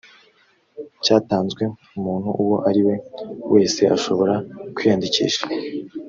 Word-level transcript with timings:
cyatanzwe 1.03 1.63
umuntu 1.97 2.29
uwo 2.41 2.57
ariwe 2.69 2.95
wese 3.53 3.81
ashobora 3.95 4.35
kwiyandikisha 4.75 5.43